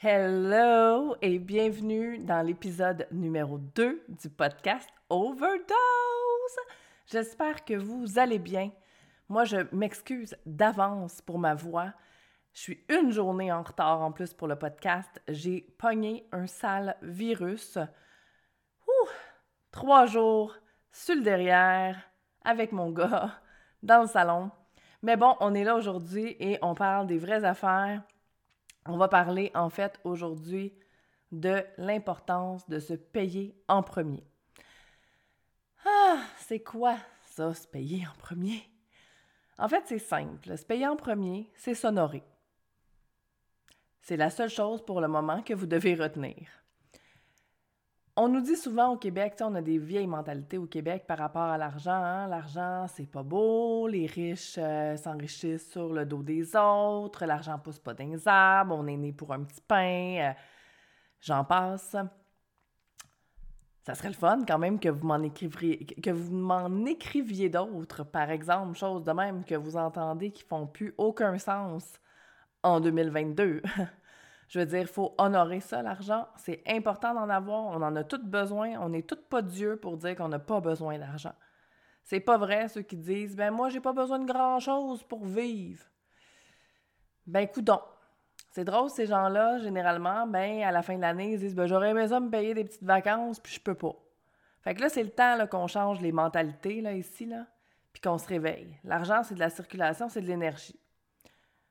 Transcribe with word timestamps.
Hello 0.00 1.16
et 1.20 1.40
bienvenue 1.40 2.18
dans 2.18 2.46
l'épisode 2.46 3.08
numéro 3.10 3.58
2 3.58 4.04
du 4.06 4.30
podcast 4.30 4.88
Overdose. 5.10 5.74
J'espère 7.10 7.64
que 7.64 7.74
vous 7.74 8.16
allez 8.16 8.38
bien. 8.38 8.70
Moi, 9.28 9.44
je 9.44 9.56
m'excuse 9.74 10.36
d'avance 10.46 11.20
pour 11.20 11.40
ma 11.40 11.56
voix. 11.56 11.92
Je 12.52 12.60
suis 12.60 12.84
une 12.88 13.10
journée 13.10 13.50
en 13.50 13.64
retard 13.64 14.00
en 14.00 14.12
plus 14.12 14.32
pour 14.32 14.46
le 14.46 14.54
podcast. 14.54 15.20
J'ai 15.26 15.62
pogné 15.78 16.28
un 16.30 16.46
sale 16.46 16.96
virus. 17.02 17.76
Ouh, 18.86 19.08
trois 19.72 20.06
jours 20.06 20.54
sur 20.92 21.16
le 21.16 21.22
derrière 21.22 21.96
avec 22.44 22.70
mon 22.70 22.92
gars 22.92 23.32
dans 23.82 24.02
le 24.02 24.06
salon. 24.06 24.52
Mais 25.02 25.16
bon, 25.16 25.34
on 25.40 25.54
est 25.54 25.64
là 25.64 25.74
aujourd'hui 25.74 26.36
et 26.38 26.56
on 26.62 26.76
parle 26.76 27.08
des 27.08 27.18
vraies 27.18 27.42
affaires 27.42 28.04
on 28.86 28.96
va 28.96 29.08
parler 29.08 29.50
en 29.54 29.70
fait 29.70 30.00
aujourd'hui 30.04 30.72
de 31.32 31.64
l'importance 31.76 32.68
de 32.68 32.78
se 32.78 32.94
payer 32.94 33.54
en 33.68 33.82
premier. 33.82 34.24
Ah, 35.84 36.20
c'est 36.38 36.60
quoi 36.60 36.96
ça, 37.22 37.54
se 37.54 37.66
payer 37.66 38.06
en 38.06 38.18
premier? 38.18 38.62
En 39.58 39.68
fait, 39.68 39.82
c'est 39.86 39.98
simple. 39.98 40.56
Se 40.56 40.64
payer 40.64 40.86
en 40.86 40.96
premier, 40.96 41.50
c'est 41.56 41.74
s'honorer. 41.74 42.22
C'est 44.00 44.16
la 44.16 44.30
seule 44.30 44.48
chose 44.48 44.84
pour 44.84 45.00
le 45.00 45.08
moment 45.08 45.42
que 45.42 45.54
vous 45.54 45.66
devez 45.66 45.94
retenir. 45.94 46.48
On 48.20 48.26
nous 48.26 48.40
dit 48.40 48.56
souvent 48.56 48.94
au 48.94 48.96
Québec, 48.96 49.34
on 49.42 49.54
a 49.54 49.62
des 49.62 49.78
vieilles 49.78 50.08
mentalités 50.08 50.58
au 50.58 50.66
Québec 50.66 51.04
par 51.06 51.18
rapport 51.18 51.42
à 51.42 51.56
l'argent. 51.56 51.92
Hein. 51.92 52.26
L'argent, 52.26 52.88
c'est 52.88 53.06
pas 53.06 53.22
beau, 53.22 53.86
les 53.86 54.06
riches 54.06 54.56
euh, 54.58 54.96
s'enrichissent 54.96 55.70
sur 55.70 55.92
le 55.92 56.04
dos 56.04 56.24
des 56.24 56.56
autres, 56.56 57.26
l'argent 57.26 57.60
pousse 57.60 57.78
pas 57.78 57.94
dans 57.94 58.04
les 58.04 58.26
on 58.26 58.88
est 58.88 58.96
né 58.96 59.12
pour 59.12 59.32
un 59.32 59.44
petit 59.44 59.60
pain, 59.60 60.16
euh, 60.18 60.32
j'en 61.20 61.44
passe. 61.44 61.94
Ça 63.84 63.94
serait 63.94 64.08
le 64.08 64.14
fun 64.14 64.40
quand 64.44 64.58
même 64.58 64.80
que 64.80 64.88
vous 64.88 65.06
m'en 65.06 65.22
écriviez, 65.22 65.86
que 65.86 66.10
vous 66.10 66.34
m'en 66.34 66.86
écriviez 66.86 67.48
d'autres, 67.48 68.02
par 68.02 68.30
exemple, 68.30 68.76
choses 68.76 69.04
de 69.04 69.12
même 69.12 69.44
que 69.44 69.54
vous 69.54 69.76
entendez 69.76 70.32
qui 70.32 70.42
font 70.42 70.66
plus 70.66 70.92
aucun 70.98 71.38
sens 71.38 72.00
en 72.64 72.80
2022. 72.80 73.62
Je 74.48 74.58
veux 74.58 74.66
dire, 74.66 74.80
il 74.80 74.86
faut 74.86 75.14
honorer 75.18 75.60
ça, 75.60 75.82
l'argent. 75.82 76.26
C'est 76.36 76.62
important 76.66 77.12
d'en 77.14 77.28
avoir. 77.28 77.66
On 77.66 77.82
en 77.82 77.94
a 77.96 78.04
tous 78.04 78.22
besoin. 78.24 78.80
On 78.80 78.88
n'est 78.88 79.02
tous 79.02 79.20
pas 79.28 79.42
Dieu 79.42 79.76
pour 79.76 79.98
dire 79.98 80.16
qu'on 80.16 80.28
n'a 80.28 80.38
pas 80.38 80.60
besoin 80.60 80.98
d'argent. 80.98 81.34
C'est 82.02 82.20
pas 82.20 82.38
vrai, 82.38 82.68
ceux 82.68 82.80
qui 82.80 82.96
disent 82.96 83.36
Ben, 83.36 83.50
moi, 83.50 83.68
j'ai 83.68 83.80
pas 83.80 83.92
besoin 83.92 84.18
de 84.18 84.24
grand-chose 84.24 85.02
pour 85.02 85.24
vivre. 85.24 85.84
Ben, 87.26 87.46
donc. 87.58 87.82
C'est 88.50 88.64
drôle, 88.64 88.88
ces 88.88 89.06
gens-là, 89.06 89.58
généralement, 89.58 90.26
ben, 90.26 90.62
à 90.62 90.72
la 90.72 90.82
fin 90.82 90.96
de 90.96 91.02
l'année, 91.02 91.34
ils 91.34 91.38
disent 91.38 91.54
Ben, 91.54 91.66
j'aurais 91.66 91.90
aimé 91.90 92.08
ça 92.08 92.18
me 92.18 92.30
payer 92.30 92.54
des 92.54 92.64
petites 92.64 92.82
vacances, 92.82 93.38
puis 93.38 93.52
je 93.52 93.60
peux 93.60 93.74
pas. 93.74 93.94
Fait 94.62 94.74
que 94.74 94.80
là, 94.80 94.88
c'est 94.88 95.02
le 95.02 95.10
temps 95.10 95.46
qu'on 95.46 95.66
change 95.66 96.00
les 96.00 96.12
mentalités, 96.12 96.80
là, 96.80 96.94
ici, 96.94 97.26
là, 97.26 97.46
puis 97.92 98.00
qu'on 98.00 98.16
se 98.16 98.26
réveille. 98.26 98.78
L'argent, 98.84 99.22
c'est 99.22 99.34
de 99.34 99.40
la 99.40 99.50
circulation, 99.50 100.08
c'est 100.08 100.22
de 100.22 100.26
l'énergie 100.26 100.80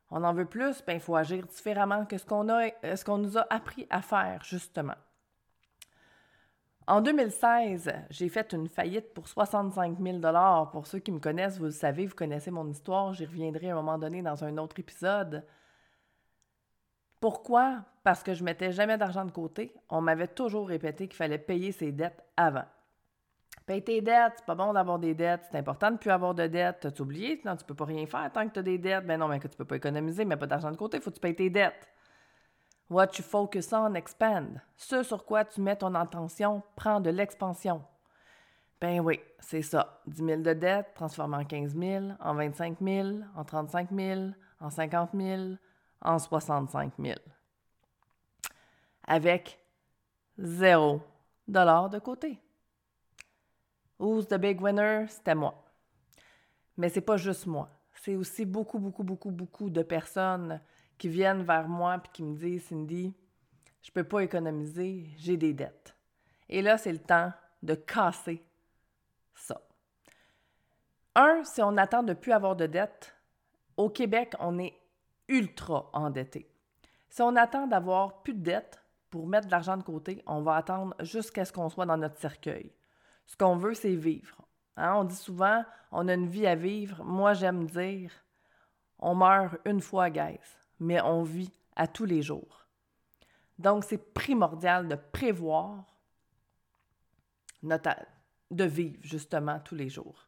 on 0.09 0.23
en 0.23 0.33
veut 0.33 0.45
plus, 0.45 0.83
ben, 0.85 0.93
il 0.93 0.99
faut 0.99 1.15
agir 1.15 1.45
différemment 1.47 2.05
que 2.05 2.17
ce 2.17 2.25
qu'on 2.25 2.47
euh, 2.49 3.17
nous 3.17 3.37
a 3.37 3.47
appris 3.49 3.87
à 3.89 4.01
faire, 4.01 4.43
justement. 4.43 4.95
En 6.89 7.01
2016, 7.01 7.91
j'ai 8.09 8.29
fait 8.29 8.53
une 8.53 8.69
faillite 8.69 9.13
pour 9.13 9.27
65 9.27 9.97
000 9.99 10.19
Pour 10.71 10.87
ceux 10.87 10.99
qui 10.99 11.11
me 11.11 11.19
connaissent, 11.19 11.57
vous 11.57 11.65
le 11.65 11.71
savez, 11.71 12.05
vous 12.05 12.15
connaissez 12.15 12.49
mon 12.49 12.65
histoire, 12.69 13.13
j'y 13.13 13.25
reviendrai 13.25 13.69
à 13.69 13.73
un 13.73 13.75
moment 13.75 13.97
donné 13.97 14.21
dans 14.21 14.45
un 14.45 14.57
autre 14.57 14.79
épisode. 14.79 15.45
Pourquoi? 17.19 17.83
Parce 18.03 18.23
que 18.23 18.33
je 18.33 18.43
mettais 18.43 18.71
jamais 18.71 18.97
d'argent 18.97 19.25
de 19.25 19.31
côté. 19.31 19.73
On 19.89 19.99
m'avait 19.99 20.27
toujours 20.29 20.69
répété 20.69 21.09
qu'il 21.09 21.17
fallait 21.17 21.37
payer 21.37 21.73
ses 21.73 21.91
dettes 21.91 22.23
avant. 22.37 22.63
Paye 23.67 23.83
tes 23.83 23.99
dettes, 23.99 24.35
c'est 24.37 24.45
pas 24.45 24.55
bon 24.55 24.71
d'avoir 24.71 24.97
des 24.97 25.13
dettes, 25.13 25.41
c'est 25.51 25.57
important 25.57 25.87
de 25.87 25.93
ne 25.93 25.97
plus 25.97 26.09
avoir 26.09 26.33
de 26.33 26.47
dettes. 26.47 26.79
T'as-tu 26.79 27.01
oublié? 27.01 27.41
Non, 27.43 27.57
tu 27.57 27.65
peux 27.65 27.75
pas 27.75 27.83
rien 27.83 28.05
faire 28.07 28.31
tant 28.31 28.47
que 28.47 28.53
tu 28.53 28.59
as 28.59 28.63
des 28.63 28.77
dettes. 28.77 29.05
Ben 29.05 29.19
non, 29.19 29.27
mais 29.27 29.41
que 29.41 29.49
tu 29.49 29.57
peux 29.57 29.65
pas 29.65 29.75
économiser, 29.75 30.23
mais 30.23 30.37
pas 30.37 30.47
d'argent 30.47 30.71
de 30.71 30.77
côté, 30.77 30.97
il 30.97 31.03
faut 31.03 31.09
que 31.09 31.15
tu 31.15 31.19
payes 31.19 31.35
tes 31.35 31.49
dettes. 31.49 31.85
What 32.89 33.09
you 33.17 33.25
focus 33.25 33.73
on, 33.73 33.93
expand. 33.95 34.61
Ce 34.77 35.03
sur 35.03 35.25
quoi 35.25 35.43
tu 35.43 35.59
mets 35.59 35.75
ton 35.75 35.93
attention 35.95 36.63
prend 36.77 37.01
de 37.01 37.09
l'expansion. 37.09 37.83
Ben 38.79 39.01
oui, 39.01 39.19
c'est 39.41 39.63
ça. 39.63 40.01
10 40.07 40.23
000 40.23 40.41
de 40.43 40.53
dettes 40.53 40.93
transformé 40.95 41.35
en 41.35 41.43
15 41.43 41.75
000, 41.75 42.05
en 42.21 42.35
25 42.35 42.77
000, 42.79 43.07
en 43.35 43.43
35 43.43 43.89
000, 43.91 44.21
en 44.61 44.69
50 44.69 45.09
000, 45.13 45.41
en 46.01 46.19
65 46.19 46.93
000. 46.97 47.15
Avec 49.05 49.59
zéro 50.37 51.01
dollar 51.49 51.89
de 51.89 51.99
côté. 51.99 52.39
Who's 53.99 54.27
the 54.27 54.35
big 54.35 54.61
winner? 54.61 55.07
C'était 55.07 55.35
moi. 55.35 55.63
Mais 56.77 56.89
c'est 56.89 57.01
pas 57.01 57.17
juste 57.17 57.45
moi. 57.45 57.69
C'est 57.95 58.15
aussi 58.15 58.45
beaucoup, 58.45 58.79
beaucoup, 58.79 59.03
beaucoup, 59.03 59.31
beaucoup 59.31 59.69
de 59.69 59.81
personnes 59.81 60.61
qui 60.97 61.09
viennent 61.09 61.43
vers 61.43 61.67
moi 61.67 61.97
et 61.97 62.07
qui 62.13 62.23
me 62.23 62.35
disent 62.35 62.65
Cindy, 62.65 63.13
je 63.81 63.91
peux 63.91 64.03
pas 64.03 64.19
économiser, 64.19 65.09
j'ai 65.17 65.37
des 65.37 65.53
dettes. 65.53 65.95
Et 66.49 66.61
là, 66.61 66.77
c'est 66.77 66.91
le 66.91 66.99
temps 66.99 67.31
de 67.63 67.73
casser 67.73 68.43
ça. 69.33 69.61
Un, 71.15 71.43
si 71.43 71.61
on 71.61 71.77
attend 71.77 72.03
de 72.03 72.13
plus 72.13 72.31
avoir 72.31 72.55
de 72.55 72.67
dettes, 72.67 73.15
au 73.75 73.89
Québec, 73.89 74.33
on 74.39 74.59
est 74.59 74.73
ultra 75.27 75.89
endetté. 75.93 76.49
Si 77.09 77.21
on 77.21 77.35
attend 77.35 77.67
d'avoir 77.67 78.21
plus 78.21 78.33
de 78.33 78.43
dettes 78.43 78.81
pour 79.09 79.27
mettre 79.27 79.47
de 79.47 79.51
l'argent 79.51 79.77
de 79.77 79.83
côté, 79.83 80.23
on 80.27 80.41
va 80.41 80.55
attendre 80.55 80.95
jusqu'à 80.99 81.45
ce 81.45 81.53
qu'on 81.53 81.69
soit 81.69 81.85
dans 81.85 81.97
notre 81.97 82.19
cercueil. 82.19 82.71
Ce 83.27 83.37
qu'on 83.37 83.57
veut, 83.57 83.73
c'est 83.73 83.95
vivre. 83.95 84.47
Hein, 84.77 84.95
on 84.95 85.03
dit 85.03 85.15
souvent, 85.15 85.63
on 85.91 86.07
a 86.07 86.13
une 86.13 86.27
vie 86.27 86.47
à 86.47 86.55
vivre. 86.55 87.03
Moi, 87.03 87.33
j'aime 87.33 87.65
dire, 87.67 88.11
on 88.99 89.15
meurt 89.15 89.57
une 89.65 89.81
fois, 89.81 90.09
guys, 90.09 90.39
mais 90.79 91.01
on 91.01 91.23
vit 91.23 91.51
à 91.75 91.87
tous 91.87 92.05
les 92.05 92.21
jours. 92.21 92.65
Donc, 93.59 93.83
c'est 93.83 94.13
primordial 94.13 94.87
de 94.87 94.95
prévoir 94.95 95.83
de 97.61 98.63
vivre 98.63 98.99
justement 99.01 99.59
tous 99.59 99.75
les 99.75 99.89
jours. 99.89 100.27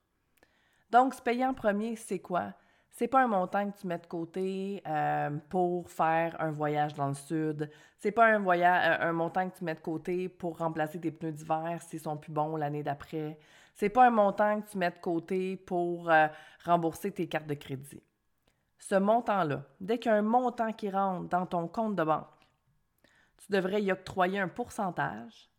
Donc, 0.90 1.14
se 1.14 1.22
payer 1.22 1.46
en 1.46 1.54
premier, 1.54 1.96
c'est 1.96 2.20
quoi? 2.20 2.54
C'est 2.92 3.08
pas 3.08 3.24
un 3.24 3.28
montant 3.28 3.70
que 3.72 3.80
tu 3.80 3.88
mets 3.88 3.98
de 3.98 4.06
côté 4.06 4.82
euh, 4.88 5.30
pour 5.50 5.90
faire 5.90 6.36
un 6.40 6.52
voyage 6.52 6.94
dans 6.94 7.08
le 7.08 7.14
sud. 7.14 7.70
C'est 7.98 8.12
pas 8.12 8.26
un, 8.28 8.40
voyage, 8.40 8.98
un 9.02 9.14
montant 9.14 9.50
que 9.50 9.58
tu 9.58 9.64
mets 9.64 9.76
de 9.76 9.80
côté 9.80 10.30
pour 10.30 10.58
remplacer 10.58 11.00
tes 11.00 11.12
pneus 11.12 11.32
d'hiver 11.32 11.82
s'ils 11.82 12.00
sont 12.00 12.18
plus 12.18 12.32
bons 12.32 12.56
l'année 12.56 12.84
d'après. 12.84 13.40
C'est 13.76 13.90
pas 13.90 14.08
un 14.08 14.12
montant 14.12 14.62
que 14.62 14.70
tu 14.70 14.78
mets 14.78 14.92
de 14.92 15.00
côté 15.00 15.56
pour 15.56 16.10
euh, 16.10 16.28
rembourser 16.66 17.12
tes 17.12 17.28
cartes 17.28 17.48
de 17.48 17.54
crédit. 17.54 18.04
Ce 18.78 18.96
montant-là, 18.96 19.64
dès 19.80 19.98
qu'il 20.00 20.12
y 20.12 20.16
a 20.16 20.18
un 20.18 20.22
montant 20.22 20.74
qui 20.74 20.90
rentre 20.90 21.30
dans 21.30 21.46
ton 21.46 21.68
compte 21.68 21.96
de 21.96 22.04
banque, 22.04 22.28
tu 23.38 23.52
devrais 23.52 23.82
y 23.82 23.92
octroyer 23.92 24.40
un 24.40 24.48
pourcentage 24.48 25.50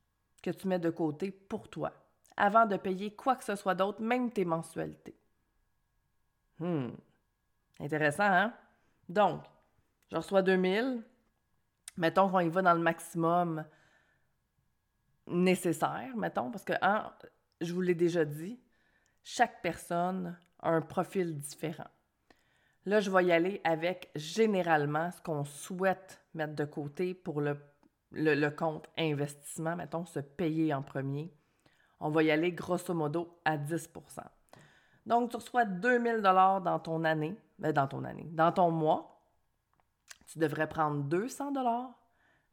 que 0.43 0.51
tu 0.51 0.69
mets 0.69 0.79
de 0.79 0.91
côté 0.91 1.31
pour 1.31 1.69
toi 1.69 1.93
avant 2.41 2.67
de 2.67 2.77
payer 2.77 3.15
quoi 3.15 3.37
que 3.37 3.45
ce 3.45 3.55
soit 3.55 3.75
d'autre, 3.75 4.01
même 4.01 4.33
tes 4.33 4.45
mensualités. 4.45 5.17
Hmm. 6.59 6.91
Intéressant, 7.81 8.25
hein? 8.25 8.55
Donc, 9.09 9.43
je 10.11 10.17
reçois 10.17 10.43
2000. 10.43 11.03
Mettons 11.97 12.29
qu'on 12.29 12.41
y 12.41 12.49
va 12.49 12.63
dans 12.63 12.75
le 12.75 12.81
maximum 12.81 13.65
nécessaire, 15.27 16.17
mettons, 16.17 16.51
parce 16.51 16.65
que, 16.65 16.73
hein, 16.83 17.13
je 17.61 17.73
vous 17.73 17.81
l'ai 17.81 17.95
déjà 17.95 18.25
dit, 18.25 18.61
chaque 19.23 19.63
personne 19.63 20.39
a 20.61 20.71
un 20.71 20.81
profil 20.81 21.39
différent. 21.39 21.89
Là, 22.87 23.01
je 23.01 23.11
vais 23.11 23.25
y 23.27 23.33
aller 23.33 23.61
avec 23.65 24.11
généralement 24.15 25.11
ce 25.11 25.21
qu'on 25.21 25.45
souhaite 25.45 26.23
mettre 26.35 26.55
de 26.55 26.65
côté 26.65 27.15
pour 27.15 27.41
le, 27.41 27.59
le, 28.13 28.49
compte 28.51 28.89
investissement, 28.99 29.77
mettons, 29.77 30.07
se 30.07 30.21
payer 30.21 30.73
en 30.73 30.83
premier. 30.83 31.33
On 32.01 32.11
va 32.11 32.23
y 32.23 32.31
aller 32.31 32.53
grosso 32.53 32.95
modo 32.95 33.41
à 33.45 33.59
10 33.59 33.91
Donc, 35.07 35.31
tu 35.31 35.37
reçois 35.37 35.65
2000 35.65 36.21
dans 36.21 36.79
ton 36.79 37.05
année 37.05 37.37
ben, 37.61 37.73
dans 37.73 37.87
ton 37.87 38.05
année, 38.05 38.27
dans 38.33 38.53
ton 38.53 38.71
mois, 38.71 39.23
tu 40.27 40.39
devrais 40.39 40.67
prendre 40.67 41.05
200 41.05 41.53
dollars, 41.53 41.93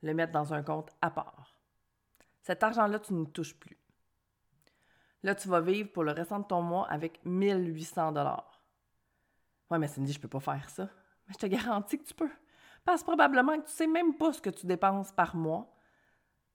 le 0.04 0.14
mettre 0.14 0.34
dans 0.34 0.54
un 0.54 0.62
compte 0.62 0.92
à 1.02 1.10
part. 1.10 1.56
Cet 2.42 2.62
argent-là, 2.62 3.00
tu 3.00 3.14
ne 3.14 3.24
touches 3.26 3.56
plus. 3.56 3.78
Là, 5.24 5.34
tu 5.34 5.48
vas 5.48 5.62
vivre 5.62 5.90
pour 5.92 6.04
le 6.04 6.12
restant 6.12 6.40
de 6.40 6.46
ton 6.46 6.62
mois 6.62 6.88
avec 6.90 7.22
1800 7.26 8.12
dollars. 8.12 8.62
Ouais, 9.72 9.80
mais 9.80 9.88
Cindy, 9.88 10.12
je 10.12 10.20
peux 10.20 10.28
pas 10.28 10.42
faire 10.42 10.70
ça. 10.70 10.90
Mais 11.28 11.34
je 11.34 11.40
te 11.40 11.46
garantis 11.46 11.98
que 11.98 12.06
tu 12.06 12.14
peux. 12.14 12.30
Parce 12.84 13.04
probablement 13.04 13.58
que 13.58 13.66
tu 13.66 13.72
sais 13.72 13.88
même 13.88 14.14
pas 14.16 14.34
ce 14.34 14.42
que 14.42 14.50
tu 14.50 14.66
dépenses 14.66 15.12
par 15.14 15.36
mois. 15.36 15.74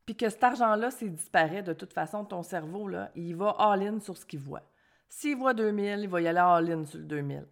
Puis 0.05 0.17
que 0.17 0.29
cet 0.29 0.45
argent-là, 0.45 0.91
s'il 0.91 1.15
disparaît, 1.15 1.63
de 1.63 1.73
toute 1.73 1.93
façon, 1.93 2.25
ton 2.25 2.43
cerveau, 2.43 2.87
là, 2.89 3.11
il 3.15 3.35
va 3.35 3.51
all-in 3.59 3.99
sur 4.01 4.17
ce 4.17 4.27
qu'il 4.27 4.41
voit. 4.41 4.63
S'il 5.15 5.37
voit 5.37 5.53
2000, 5.53 6.01
il 6.01 6.09
va 6.09 6.23
y 6.23 6.27
aller 6.27 6.39
all-in 6.39 6.87
sur 6.87 6.99
le 6.99 7.05
2000. 7.05 7.47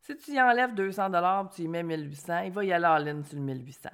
Si 0.00 0.16
tu 0.18 0.32
y 0.32 0.40
enlèves 0.40 0.74
200 0.74 1.08
dollars 1.08 1.48
tu 1.48 1.62
y 1.62 1.68
mets 1.68 1.82
1800, 1.82 2.40
il 2.40 2.52
va 2.52 2.62
y 2.62 2.74
aller 2.74 3.04
ligne 3.04 3.24
sur 3.24 3.36
le 3.36 3.42
1800. 3.42 3.88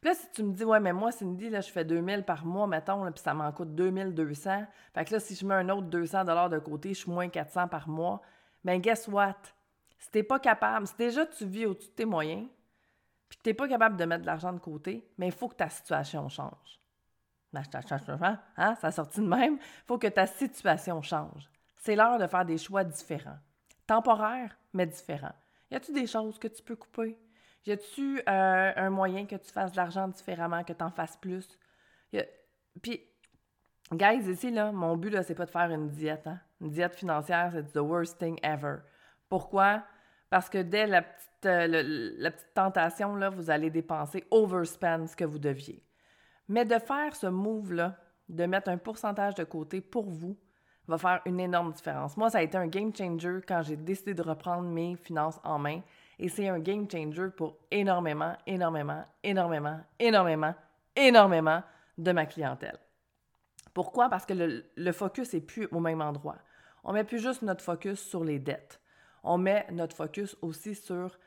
Puis 0.00 0.10
là, 0.10 0.14
si 0.16 0.28
tu 0.32 0.42
me 0.42 0.52
dis, 0.52 0.64
ouais, 0.64 0.80
mais 0.80 0.92
moi, 0.92 1.12
Cindy, 1.12 1.50
là, 1.50 1.60
je 1.60 1.70
fais 1.70 1.84
2000 1.84 2.24
par 2.24 2.44
mois, 2.44 2.66
mettons, 2.66 3.10
puis 3.12 3.22
ça 3.22 3.32
m'en 3.32 3.50
coûte 3.52 3.76
2200. 3.76 4.64
Fait 4.92 5.04
que 5.04 5.14
là, 5.14 5.20
si 5.20 5.36
je 5.36 5.46
mets 5.46 5.54
un 5.54 5.68
autre 5.68 5.86
200 5.86 6.24
de 6.48 6.58
côté, 6.58 6.88
je 6.94 6.98
suis 6.98 7.10
moins 7.10 7.28
400 7.28 7.68
par 7.68 7.88
mois. 7.88 8.20
Ben, 8.64 8.80
guess 8.80 9.06
what? 9.06 9.36
Si 9.96 10.10
t'es 10.10 10.24
pas 10.24 10.40
capable, 10.40 10.88
si 10.88 10.96
déjà 10.98 11.26
tu 11.26 11.46
vis 11.46 11.66
au-dessus 11.66 11.90
de 11.90 11.94
tes 11.94 12.06
moyens, 12.06 12.48
puis 13.28 13.38
que 13.38 13.42
t'es 13.44 13.54
pas 13.54 13.68
capable 13.68 13.96
de 13.96 14.04
mettre 14.04 14.22
de 14.22 14.26
l'argent 14.26 14.52
de 14.52 14.58
côté, 14.58 15.08
mais 15.16 15.26
il 15.26 15.32
faut 15.32 15.48
que 15.48 15.54
ta 15.54 15.68
situation 15.68 16.28
change. 16.28 16.80
Ben, 17.52 17.62
hein? 18.56 18.74
Ça 18.74 18.88
a 18.88 18.90
sorti 18.90 19.20
de 19.20 19.28
même. 19.28 19.54
Il 19.54 19.86
faut 19.86 19.96
que 19.96 20.08
ta 20.08 20.26
situation 20.26 21.00
change. 21.02 21.48
C'est 21.78 21.96
l'heure 21.96 22.18
de 22.18 22.26
faire 22.26 22.44
des 22.44 22.58
choix 22.58 22.84
différents. 22.84 23.38
Temporaires, 23.86 24.56
mais 24.72 24.86
différents. 24.86 25.34
Y 25.70 25.76
a-tu 25.76 25.92
des 25.92 26.06
choses 26.06 26.38
que 26.38 26.48
tu 26.48 26.62
peux 26.62 26.76
couper? 26.76 27.18
Y 27.66 27.72
a-tu 27.72 28.18
euh, 28.18 28.72
un 28.76 28.90
moyen 28.90 29.26
que 29.26 29.36
tu 29.36 29.50
fasses 29.50 29.72
de 29.72 29.76
l'argent 29.76 30.08
différemment, 30.08 30.64
que 30.64 30.72
tu 30.72 30.84
en 30.84 30.90
fasses 30.90 31.16
plus? 31.16 31.58
Puis, 32.82 33.02
guys, 33.92 34.30
ici, 34.30 34.50
là, 34.50 34.72
mon 34.72 34.96
but, 34.96 35.10
là, 35.10 35.22
c'est 35.22 35.34
pas 35.34 35.46
de 35.46 35.50
faire 35.50 35.70
une 35.70 35.88
diète. 35.88 36.26
Hein? 36.26 36.40
Une 36.60 36.70
diète 36.70 36.94
financière, 36.94 37.50
c'est 37.52 37.72
the 37.72 37.78
worst 37.78 38.18
thing 38.18 38.38
ever. 38.42 38.76
Pourquoi? 39.28 39.82
Parce 40.30 40.48
que 40.48 40.58
dès 40.58 40.86
la 40.86 41.02
petite, 41.02 41.46
euh, 41.46 42.30
tentation, 42.54 43.16
là, 43.16 43.30
vous 43.30 43.50
allez 43.50 43.70
dépenser, 43.70 44.26
overspend 44.30 45.06
ce 45.06 45.16
que 45.16 45.24
vous 45.24 45.38
deviez. 45.38 45.82
Mais 46.48 46.64
de 46.64 46.78
faire 46.78 47.14
ce 47.14 47.26
move-là, 47.26 47.96
de 48.28 48.44
mettre 48.46 48.68
un 48.68 48.78
pourcentage 48.78 49.34
de 49.34 49.44
côté 49.44 49.80
pour 49.80 50.10
vous, 50.10 50.38
va 50.88 50.98
faire 50.98 51.20
une 51.26 51.38
énorme 51.38 51.72
différence. 51.72 52.16
Moi, 52.16 52.30
ça 52.30 52.38
a 52.38 52.42
été 52.42 52.56
un 52.56 52.66
game 52.66 52.94
changer 52.94 53.40
quand 53.46 53.62
j'ai 53.62 53.76
décidé 53.76 54.14
de 54.14 54.22
reprendre 54.22 54.68
mes 54.68 54.96
finances 54.96 55.38
en 55.44 55.58
main. 55.58 55.80
Et 56.18 56.28
c'est 56.28 56.48
un 56.48 56.58
game 56.58 56.90
changer 56.90 57.28
pour 57.36 57.58
énormément, 57.70 58.34
énormément, 58.46 59.04
énormément, 59.22 59.80
énormément, 59.98 60.54
énormément 60.96 61.62
de 61.96 62.12
ma 62.12 62.26
clientèle. 62.26 62.78
Pourquoi? 63.74 64.08
Parce 64.08 64.26
que 64.26 64.62
le, 64.76 64.92
focus 64.92 65.34
n'est 65.34 65.40
plus 65.40 65.68
au 65.70 65.78
même 65.78 66.00
endroit. 66.00 66.38
On 66.82 66.92
met 66.92 67.04
plus 67.04 67.20
juste 67.20 67.42
notre 67.42 67.62
focus 67.62 68.00
sur 68.00 68.24
les 68.24 68.38
dettes. 68.38 68.80
On 69.22 69.38
met 69.38 69.66
notre 69.70 69.94
focus 69.94 70.36
aussi 70.42 70.74
sur 70.74 71.18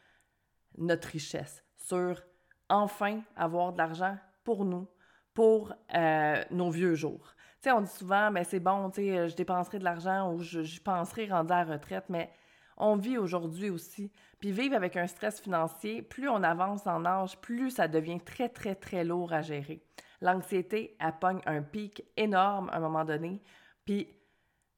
notre 0.78 1.08
richesse, 1.08 1.63
sur 1.78 2.22
enfin 2.68 3.22
avoir 3.36 3.74
de 3.74 3.78
l'argent 3.78 4.18
pour 4.44 4.66
nous, 4.66 4.88
pour 5.34 5.74
euh, 5.94 6.44
nos 6.52 6.72
vieux 6.72 6.96
jours. 6.96 7.36
On 7.68 7.81
dit 7.81 7.92
souvent, 7.92 8.31
mais 8.31 8.44
c'est 8.44 8.60
bon, 8.60 8.92
je 8.96 9.36
dépenserai 9.36 9.78
de 9.78 9.84
l'argent 9.84 10.34
ou 10.34 10.42
je, 10.42 10.80
penserai 10.81 11.28
rendre 11.28 11.54
à 11.54 11.63
retraite, 11.63 12.06
mais 12.10 12.31
on 12.75 12.96
vit 12.96 13.19
aujourd'hui 13.19 13.69
aussi. 13.69 14.12
Puis 14.40 14.52
vivre 14.52 14.75
avec 14.75 14.98
un 14.98 15.06
stress 15.06 15.40
financier, 15.40 16.02
plus 16.02 16.28
on 16.28 16.42
avance 16.42 16.88
en 16.88 17.06
âge, 17.06 17.38
plus 17.38 17.69
ça 17.69 17.88
devient 17.88 18.19
très, 18.19 18.50
très, 18.50 18.74
très 18.74 19.04
lourd 19.04 19.31
à 19.31 19.42
gérer. 19.42 19.84
L'anxiété, 20.22 20.98
elle 21.00 21.13
pogne 21.19 21.42
un 21.46 21.62
pic 21.62 22.04
énorme 22.18 22.69
à 22.72 22.78
un 22.78 22.80
moment 22.80 23.06
donné, 23.06 23.42
puis 23.86 24.08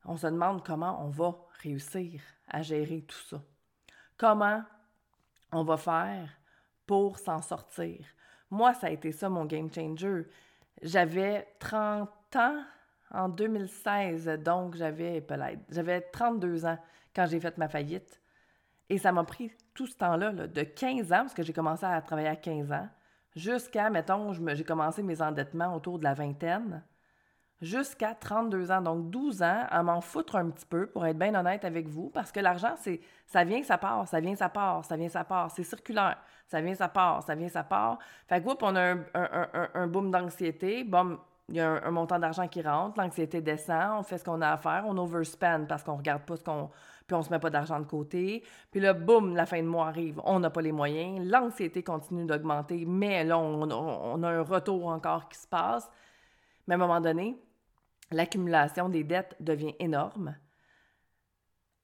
on 0.03 0.17
se 0.17 0.27
demande 0.27 0.65
comment 0.65 1.05
on 1.05 1.09
va 1.09 1.35
réussir 1.61 2.21
à 2.49 2.61
gérer 2.61 3.03
tout 3.03 3.15
ça. 3.29 3.41
Comment 4.17 4.61
on 5.53 5.63
va 5.63 5.77
faire 5.77 6.29
pour 6.85 7.17
s'en 7.17 7.41
sortir? 7.41 8.05
Moi, 8.49 8.73
ça 8.73 8.87
a 8.87 8.91
été 8.91 9.13
ça 9.13 9.29
mon 9.29 9.45
game 9.45 9.73
changer. 9.73 10.27
J'avais 10.81 11.47
30 11.59 12.09
ans 12.35 12.63
en 13.13 13.29
2016, 13.29 14.39
donc 14.43 14.75
j'avais 14.75 15.25
j'avais 15.69 16.01
32 16.01 16.65
ans 16.65 16.77
quand 17.15 17.25
j'ai 17.27 17.39
fait 17.39 17.57
ma 17.57 17.67
faillite. 17.69 18.19
Et 18.89 18.97
ça 18.97 19.11
m'a 19.11 19.23
pris 19.23 19.51
tout 19.73 19.87
ce 19.87 19.95
temps-là, 19.97 20.31
de 20.31 20.63
15 20.63 21.13
ans, 21.13 21.21
parce 21.21 21.33
que 21.33 21.43
j'ai 21.43 21.53
commencé 21.53 21.85
à 21.85 22.01
travailler 22.01 22.27
à 22.27 22.35
15 22.35 22.71
ans, 22.71 22.87
jusqu'à, 23.35 23.89
mettons, 23.89 24.33
j'ai 24.33 24.63
commencé 24.63 25.01
mes 25.03 25.21
endettements 25.21 25.75
autour 25.75 25.99
de 25.99 26.03
la 26.03 26.13
vingtaine, 26.13 26.83
jusqu'à 27.61 28.13
32 28.13 28.71
ans, 28.71 28.81
donc 28.81 29.09
12 29.09 29.41
ans, 29.41 29.65
à 29.69 29.83
m'en 29.83 30.01
foutre 30.01 30.35
un 30.35 30.49
petit 30.49 30.65
peu, 30.65 30.87
pour 30.87 31.05
être 31.05 31.17
bien 31.17 31.33
honnête 31.33 31.63
avec 31.63 31.87
vous, 31.87 32.09
parce 32.09 32.31
que 32.31 32.39
l'argent, 32.39 32.75
c'est 32.77 32.99
ça 33.25 33.43
vient, 33.43 33.63
ça 33.63 33.77
part, 33.77 34.07
ça 34.07 34.19
vient, 34.19 34.35
ça 34.35 34.49
part, 34.49 34.83
ça 34.85 34.97
vient, 34.97 35.09
ça 35.09 35.23
part, 35.23 35.49
c'est 35.49 35.63
circulaire, 35.63 36.17
ça 36.47 36.61
vient, 36.61 36.75
ça 36.75 36.89
part, 36.89 37.23
ça 37.23 37.35
vient, 37.35 37.49
ça 37.49 37.63
part. 37.63 37.99
Fait 38.27 38.43
que, 38.43 38.49
on 38.61 38.75
a 38.75 38.95
un, 39.73 39.87
boom 39.87 40.11
d'anxiété, 40.11 40.83
bon, 40.83 41.17
il 41.53 41.57
y 41.57 41.59
a 41.59 41.85
un, 41.85 41.91
montant 41.91 42.17
d'argent 42.17 42.47
qui 42.47 42.63
rentre, 42.63 42.99
l'anxiété 42.99 43.39
descend, 43.39 43.99
on 43.99 44.01
fait 44.01 44.17
ce 44.17 44.23
qu'on 44.23 44.41
a 44.41 44.49
à 44.49 44.57
faire, 44.57 44.85
on 44.87 44.97
overspend 44.97 45.67
parce 45.67 45.83
qu'on 45.83 45.97
regarde 45.97 46.23
pas 46.23 46.35
ce 46.35 46.43
qu'on... 46.43 46.71
puis 47.05 47.15
on 47.15 47.21
se 47.21 47.29
met 47.29 47.37
pas 47.37 47.51
d'argent 47.51 47.79
de 47.79 47.85
côté. 47.85 48.43
Puis 48.71 48.79
là, 48.79 48.93
boum, 48.93 49.35
la 49.35 49.45
fin 49.45 49.61
de 49.61 49.67
mois 49.67 49.87
arrive, 49.87 50.19
on 50.25 50.39
n'a 50.39 50.49
pas 50.49 50.63
les 50.63 50.71
moyens, 50.71 51.23
l'anxiété 51.23 51.83
continue 51.83 52.25
d'augmenter, 52.25 52.85
mais 52.87 53.23
là, 53.23 53.37
on, 53.37 53.69
on, 53.69 54.23
a 54.23 54.29
un 54.29 54.41
retour 54.41 54.87
encore 54.87 55.29
qui 55.29 55.37
se 55.37 55.47
passe. 55.47 55.87
Mais 56.65 56.73
à 56.73 56.77
un 56.77 56.79
moment 56.79 57.01
donné, 57.01 57.39
l'accumulation 58.09 58.89
des 58.89 59.03
dettes 59.03 59.35
devient 59.39 59.75
énorme. 59.77 60.35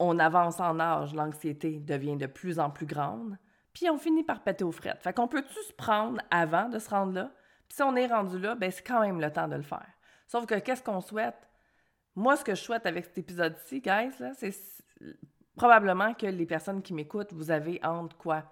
On 0.00 0.18
avance 0.18 0.58
en 0.58 0.80
âge, 0.80 1.14
l'anxiété 1.14 1.78
devient 1.78 2.16
de 2.16 2.26
plus 2.26 2.58
en 2.58 2.70
plus 2.70 2.86
grande, 2.86 3.38
puis 3.72 3.88
on 3.88 3.98
finit 3.98 4.24
par 4.24 4.42
péter 4.42 4.64
aux 4.64 4.72
frettes. 4.72 5.00
Fait 5.00 5.12
qu'on 5.12 5.28
peut-tu 5.28 5.62
se 5.62 5.72
prendre 5.74 6.20
avant 6.32 6.68
de 6.68 6.80
se 6.80 6.90
rendre 6.90 7.12
là? 7.12 7.30
Puis 7.70 7.76
si 7.76 7.82
on 7.84 7.94
est 7.94 8.08
rendu 8.08 8.36
là, 8.40 8.56
ben 8.56 8.68
c'est 8.68 8.82
quand 8.82 9.00
même 9.00 9.20
le 9.20 9.32
temps 9.32 9.46
de 9.46 9.54
le 9.54 9.62
faire. 9.62 9.86
Sauf 10.26 10.44
que 10.44 10.56
qu'est-ce 10.56 10.82
qu'on 10.82 11.00
souhaite? 11.00 11.48
Moi, 12.16 12.34
ce 12.34 12.42
que 12.42 12.56
je 12.56 12.60
souhaite 12.60 12.84
avec 12.84 13.04
cet 13.04 13.18
épisode-ci, 13.18 13.80
guys, 13.80 14.10
c'est 14.36 14.52
probablement 15.54 16.12
que 16.14 16.26
les 16.26 16.46
personnes 16.46 16.82
qui 16.82 16.92
m'écoutent, 16.92 17.32
vous 17.32 17.52
avez 17.52 17.78
entre 17.84 18.16
quoi? 18.16 18.42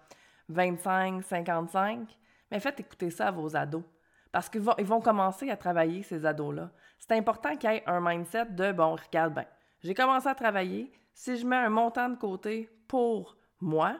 25, 0.50 1.24
55? 1.24 2.16
Mais 2.52 2.60
faites 2.60 2.78
écouter 2.78 3.10
ça 3.10 3.26
à 3.26 3.30
vos 3.32 3.56
ados. 3.56 3.82
Parce 4.30 4.48
qu'ils 4.48 4.60
vont, 4.60 4.76
vont 4.78 5.00
commencer 5.00 5.50
à 5.50 5.56
travailler, 5.56 6.04
ces 6.04 6.24
ados-là. 6.24 6.70
C'est 7.00 7.16
important 7.16 7.56
qu'il 7.56 7.72
y 7.72 7.74
ait 7.74 7.82
un 7.86 8.00
mindset 8.00 8.46
de 8.46 8.70
bon, 8.70 8.94
regarde 8.94 9.34
bien, 9.34 9.46
j'ai 9.82 9.94
commencé 9.94 10.28
à 10.28 10.34
travailler. 10.36 10.92
Si 11.12 11.36
je 11.36 11.44
mets 11.44 11.56
un 11.56 11.70
montant 11.70 12.08
de 12.08 12.16
côté 12.16 12.70
pour 12.86 13.36
moi, 13.60 13.98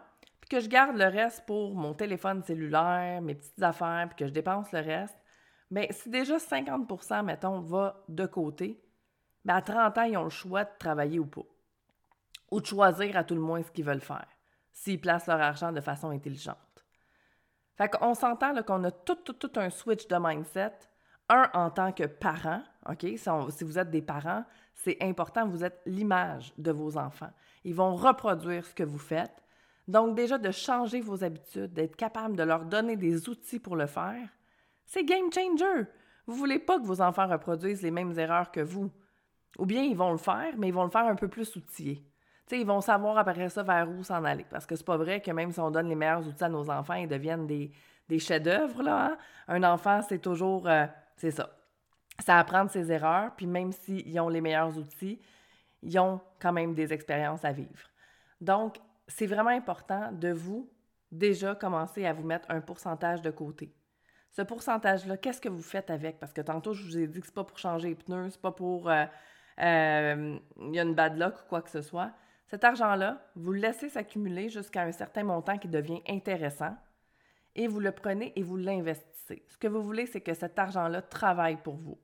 que 0.48 0.60
je 0.60 0.68
garde 0.68 0.96
le 0.96 1.06
reste 1.06 1.44
pour 1.46 1.74
mon 1.74 1.94
téléphone 1.94 2.42
cellulaire, 2.42 3.20
mes 3.20 3.34
petites 3.34 3.62
affaires, 3.62 4.06
puis 4.08 4.16
que 4.16 4.26
je 4.26 4.32
dépense 4.32 4.72
le 4.72 4.80
reste, 4.80 5.18
bien, 5.70 5.86
si 5.90 6.08
déjà 6.08 6.36
50% 6.36 7.24
mettons, 7.24 7.60
va 7.60 8.02
de 8.08 8.26
côté, 8.26 8.82
bien, 9.44 9.56
à 9.56 9.62
30 9.62 9.98
ans, 9.98 10.02
ils 10.02 10.16
ont 10.16 10.24
le 10.24 10.30
choix 10.30 10.64
de 10.64 10.70
travailler 10.78 11.18
ou 11.18 11.26
pas. 11.26 11.46
Ou 12.50 12.60
de 12.60 12.66
choisir 12.66 13.16
à 13.16 13.24
tout 13.24 13.34
le 13.34 13.40
moins 13.40 13.62
ce 13.62 13.70
qu'ils 13.70 13.84
veulent 13.84 14.00
faire, 14.00 14.28
s'ils 14.72 15.00
placent 15.00 15.26
leur 15.26 15.40
argent 15.40 15.72
de 15.72 15.80
façon 15.80 16.10
intelligente. 16.10 16.56
Fait 17.78 17.88
qu'on 17.88 18.14
s'entend 18.14 18.60
qu'on 18.64 18.82
a 18.82 18.90
tout, 18.90 19.14
tout, 19.14 19.34
tout 19.34 19.52
un 19.54 19.70
switch 19.70 20.08
de 20.08 20.16
mindset. 20.18 20.72
Un, 21.28 21.48
en 21.54 21.70
tant 21.70 21.92
que 21.92 22.04
parent, 22.04 22.62
OK? 22.88 23.06
Si, 23.16 23.64
vous 23.64 23.78
êtes 23.78 23.90
des 23.90 24.02
parents, 24.02 24.44
c'est 24.74 24.96
important, 25.00 25.46
vous 25.46 25.62
êtes 25.62 25.80
l'image 25.86 26.52
de 26.58 26.72
vos 26.72 26.96
enfants. 26.96 27.30
Ils 27.64 27.74
vont 27.74 27.94
reproduire 27.94 28.64
ce 28.64 28.74
que 28.74 28.82
vous 28.82 28.98
faites. 28.98 29.44
Donc, 29.88 30.14
déjà, 30.14 30.38
de 30.38 30.50
changer 30.50 31.00
vos 31.00 31.24
habitudes, 31.24 31.72
d'être 31.72 31.96
capable 31.96 32.36
de 32.36 32.44
leur 32.44 32.64
donner 32.64 32.96
des 32.96 33.28
outils 33.28 33.58
pour 33.58 33.74
le 33.74 33.86
faire, 33.86 34.28
c'est 34.86 35.04
game 35.04 35.32
changer. 35.32 35.86
Vous 36.26 36.34
voulez 36.34 36.58
pas 36.58 36.78
que 36.78 36.84
vos 36.84 37.00
enfants 37.00 37.26
reproduisent 37.26 37.82
les 37.82 37.90
mêmes 37.90 38.16
erreurs 38.18 38.52
que 38.52 38.60
vous. 38.60 38.90
Ou 39.58 39.66
bien 39.66 39.82
ils 39.82 39.96
vont 39.96 40.12
le 40.12 40.18
faire, 40.18 40.54
mais 40.56 40.68
ils 40.68 40.74
vont 40.74 40.84
le 40.84 40.90
faire 40.90 41.06
un 41.06 41.16
peu 41.16 41.26
plus 41.26 41.56
outillés 41.56 42.08
ils 42.56 42.66
vont 42.66 42.80
savoir 42.80 43.18
après 43.18 43.48
ça 43.48 43.62
vers 43.62 43.88
où 43.88 44.02
s'en 44.02 44.24
aller. 44.24 44.46
Parce 44.48 44.66
que 44.66 44.76
c'est 44.76 44.86
pas 44.86 44.96
vrai 44.96 45.20
que 45.20 45.30
même 45.30 45.52
si 45.52 45.60
on 45.60 45.70
donne 45.70 45.88
les 45.88 45.94
meilleurs 45.94 46.26
outils 46.26 46.44
à 46.44 46.48
nos 46.48 46.70
enfants, 46.70 46.94
ils 46.94 47.08
deviennent 47.08 47.46
des, 47.46 48.18
chefs-d'œuvre. 48.18 48.86
Hein. 48.88 49.16
Un 49.48 49.62
enfant, 49.64 50.00
c'est 50.02 50.18
toujours... 50.18 50.68
Euh, 50.68 50.86
c'est 51.16 51.30
ça. 51.30 51.50
Ça 52.24 52.38
apprend 52.38 52.64
de 52.64 52.70
ses 52.70 52.90
erreurs, 52.90 53.32
puis 53.36 53.46
même 53.46 53.72
s'ils 53.72 54.18
ont 54.20 54.28
les 54.28 54.40
meilleurs 54.40 54.76
outils, 54.76 55.20
ils 55.82 55.98
ont 55.98 56.20
quand 56.40 56.52
même 56.52 56.74
des 56.74 56.92
expériences 56.92 57.44
à 57.44 57.52
vivre. 57.52 57.90
Donc, 58.40 58.76
c'est 59.08 59.26
vraiment 59.26 59.50
important 59.50 60.12
de 60.12 60.30
vous 60.30 60.70
déjà 61.10 61.54
commencer 61.54 62.04
à 62.04 62.12
vous 62.12 62.24
mettre 62.24 62.50
un 62.50 62.60
pourcentage 62.60 63.22
de 63.22 63.30
côté. 63.30 63.74
Ce 64.30 64.42
pourcentage-là, 64.42 65.16
qu'est-ce 65.16 65.40
que 65.40 65.48
vous 65.48 65.62
faites 65.62 65.90
avec? 65.90 66.20
Parce 66.20 66.32
que 66.32 66.42
tantôt, 66.42 66.74
je 66.74 66.84
vous 66.84 66.98
ai 66.98 67.06
dit 67.06 67.20
que 67.20 67.26
c'est 67.26 67.34
pas 67.34 67.44
pour 67.44 67.58
changer 67.58 67.88
les 67.88 67.94
pneus, 67.94 68.30
c'est 68.30 68.40
pas 68.40 68.52
pour... 68.52 68.90
Euh, 68.90 69.04
euh, 69.60 70.38
y 70.70 70.78
a 70.78 70.82
une 70.82 70.94
bad 70.94 71.18
luck 71.18 71.34
ou 71.34 71.48
quoi 71.48 71.62
que 71.62 71.70
ce 71.70 71.80
soit. 71.80 72.12
Cet 72.46 72.64
argent-là, 72.64 73.30
vous 73.34 73.52
le 73.52 73.60
laissez 73.60 73.88
s'accumuler 73.88 74.48
jusqu'à 74.48 74.82
un 74.82 74.92
certain 74.92 75.24
montant 75.24 75.58
qui 75.58 75.68
devient 75.68 76.02
intéressant 76.08 76.76
et 77.56 77.66
vous 77.66 77.80
le 77.80 77.90
prenez 77.90 78.32
et 78.36 78.42
vous 78.42 78.56
l'investissez. 78.56 79.44
Ce 79.48 79.58
que 79.58 79.66
vous 79.66 79.82
voulez, 79.82 80.06
c'est 80.06 80.20
que 80.20 80.34
cet 80.34 80.58
argent-là 80.58 81.02
travaille 81.02 81.56
pour 81.56 81.76
vous. 81.76 81.98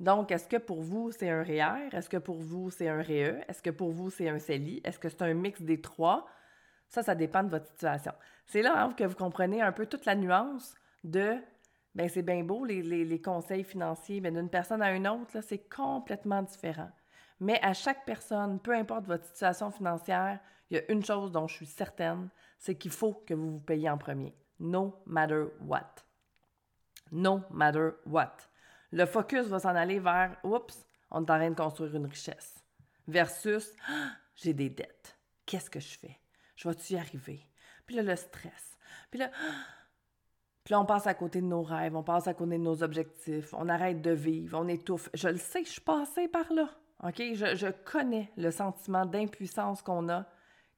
Donc, 0.00 0.32
est-ce 0.32 0.48
que 0.48 0.56
pour 0.56 0.80
vous, 0.80 1.12
c'est 1.12 1.30
un 1.30 1.42
REER? 1.42 1.90
Est-ce 1.92 2.08
que 2.08 2.16
pour 2.16 2.40
vous, 2.40 2.70
c'est 2.70 2.88
un 2.88 3.02
REE? 3.02 3.44
Est-ce 3.46 3.62
que 3.62 3.70
pour 3.70 3.90
vous, 3.90 4.10
c'est 4.10 4.28
un 4.28 4.38
CELI? 4.38 4.80
Est-ce 4.84 4.98
que 4.98 5.08
c'est 5.08 5.22
un 5.22 5.34
mix 5.34 5.62
des 5.62 5.80
trois? 5.80 6.26
Ça, 6.94 7.02
ça 7.02 7.16
dépend 7.16 7.42
de 7.42 7.48
votre 7.48 7.66
situation. 7.66 8.12
C'est 8.46 8.62
là 8.62 8.84
hein, 8.84 8.92
que 8.92 9.02
vous 9.02 9.16
comprenez 9.16 9.60
un 9.60 9.72
peu 9.72 9.84
toute 9.84 10.04
la 10.04 10.14
nuance 10.14 10.76
de, 11.02 11.34
ben 11.96 12.08
c'est 12.08 12.22
bien 12.22 12.44
beau 12.44 12.64
les, 12.64 13.20
conseils 13.20 13.64
financiers, 13.64 14.20
mais 14.20 14.30
d'une 14.30 14.48
personne 14.48 14.80
à 14.80 14.92
une 14.92 15.08
autre, 15.08 15.40
c'est 15.40 15.68
complètement 15.68 16.40
différent. 16.42 16.92
Mais 17.40 17.58
à 17.62 17.72
chaque 17.72 18.04
personne, 18.04 18.60
peu 18.60 18.72
importe 18.72 19.06
votre 19.06 19.24
situation 19.24 19.72
financière, 19.72 20.38
il 20.70 20.76
y 20.76 20.78
a 20.78 20.92
une 20.92 21.04
chose 21.04 21.32
dont 21.32 21.48
je 21.48 21.56
suis 21.56 21.66
certaine, 21.66 22.28
c'est 22.60 22.76
qu'il 22.76 22.92
faut 22.92 23.24
que 23.26 23.34
vous 23.34 23.54
vous 23.54 23.60
payiez 23.60 23.90
en 23.90 23.98
premier. 23.98 24.32
No 24.60 25.02
matter 25.04 25.46
what. 25.62 25.96
No 27.10 27.40
matter 27.50 27.88
what. 28.06 28.36
Le 28.92 29.04
focus 29.04 29.48
va 29.48 29.58
s'en 29.58 29.74
aller 29.74 29.98
vers 29.98 30.36
oups, 30.44 30.86
on 31.10 31.24
est 31.24 31.30
en 31.32 31.38
train 31.38 31.50
de 31.50 31.56
construire 31.56 31.96
une 31.96 32.06
richesse. 32.06 32.62
Versus 33.08 33.72
ah, 33.88 34.12
j'ai 34.36 34.54
des 34.54 34.70
dettes. 34.70 35.18
Qu'est-ce 35.44 35.68
que 35.68 35.80
je 35.80 35.98
fais? 35.98 36.20
Je 36.64 36.70
vais-tu 36.70 36.94
y 36.94 36.96
arriver? 36.96 37.40
Puis 37.84 37.94
là, 37.94 38.02
le 38.02 38.16
stress. 38.16 38.78
Puis 39.10 39.20
là, 39.20 39.30
puis 40.64 40.74
on 40.74 40.86
passe 40.86 41.06
à 41.06 41.12
côté 41.12 41.42
de 41.42 41.46
nos 41.46 41.62
rêves, 41.62 41.94
on 41.94 42.02
passe 42.02 42.26
à 42.26 42.32
côté 42.32 42.52
de 42.52 42.62
nos 42.62 42.82
objectifs, 42.82 43.52
on 43.52 43.68
arrête 43.68 44.00
de 44.00 44.12
vivre, 44.12 44.58
on 44.58 44.66
étouffe. 44.68 45.10
Je 45.12 45.28
le 45.28 45.36
sais, 45.36 45.64
je 45.64 45.72
suis 45.72 45.80
passée 45.82 46.26
par 46.26 46.50
là. 46.52 46.70
OK? 47.02 47.16
Je, 47.18 47.70
connais 47.84 48.30
le 48.38 48.50
sentiment 48.50 49.04
d'impuissance 49.04 49.82
qu'on 49.82 50.08
a 50.08 50.24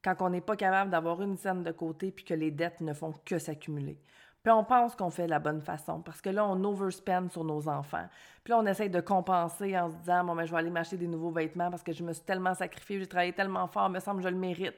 quand 0.03 0.21
on 0.21 0.29
n'est 0.29 0.41
pas 0.41 0.57
capable 0.57 0.91
d'avoir 0.91 1.21
une 1.21 1.37
scène 1.37 1.63
de 1.63 1.71
côté 1.71 2.11
puis 2.11 2.25
que 2.25 2.33
les 2.33 2.51
dettes 2.51 2.81
ne 2.81 2.93
font 2.93 3.13
que 3.23 3.39
s'accumuler. 3.39 4.01
Puis 4.43 4.51
on 4.51 4.65
pense 4.65 4.95
qu'on 4.95 5.09
fait 5.09 5.27
la 5.27 5.39
bonne 5.39 5.61
façon 5.61 6.01
parce 6.01 6.21
que 6.21 6.29
là, 6.29 6.45
on 6.45 6.61
overspend 6.65 7.29
sur 7.29 7.45
nos 7.45 7.69
enfants. 7.69 8.07
Puis 8.43 8.51
là, 8.51 8.59
on 8.59 8.65
essaye 8.65 8.89
de 8.89 8.99
compenser 8.99 9.77
en 9.77 9.89
se 9.89 9.95
disant 9.95 10.25
Bon, 10.25 10.35
ben, 10.35 10.43
je 10.43 10.51
vais 10.51 10.57
aller 10.57 10.69
m'acheter 10.69 10.97
des 10.97 11.07
nouveaux 11.07 11.31
vêtements 11.31 11.69
parce 11.69 11.83
que 11.83 11.93
je 11.93 12.03
me 12.03 12.11
suis 12.11 12.23
tellement 12.23 12.53
sacrifiée, 12.53 12.99
j'ai 12.99 13.07
travaillé 13.07 13.33
tellement 13.33 13.67
fort, 13.67 13.89
me 13.89 13.99
semble 13.99 14.17
que 14.17 14.27
je 14.27 14.33
le 14.33 14.39
mérite. 14.39 14.75